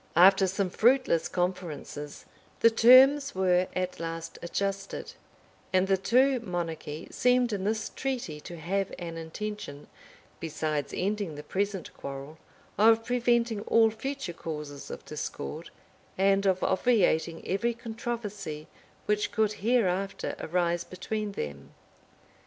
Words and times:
After 0.15 0.47
some 0.47 0.71
fruitless 0.71 1.27
conferences, 1.27 2.25
the 2.61 2.71
terms 2.71 3.35
were 3.35 3.67
at 3.75 3.99
last 3.99 4.39
adjusted; 4.41 5.13
and 5.71 5.87
the 5.87 5.95
two 5.95 6.39
monarchy 6.39 7.07
seemed 7.11 7.53
in 7.53 7.65
this 7.65 7.89
treaty 7.89 8.39
to 8.39 8.57
have 8.57 8.91
an 8.97 9.15
intention, 9.17 9.85
besides 10.39 10.91
ending 10.97 11.35
the 11.35 11.43
present 11.43 11.93
quarrel, 11.93 12.39
of 12.79 13.05
preventing 13.05 13.61
all 13.67 13.91
future 13.91 14.33
causes 14.33 14.89
of 14.89 15.05
discord, 15.05 15.69
and 16.17 16.47
of 16.47 16.63
obviating 16.63 17.47
every 17.47 17.75
controversy 17.75 18.65
which 19.05 19.31
could 19.31 19.53
hereafter 19.61 20.35
arise 20.39 20.83
between 20.83 21.33
them. 21.33 21.75